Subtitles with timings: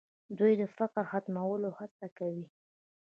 [0.37, 2.45] دوی د فقر د ختمولو هڅه کوي.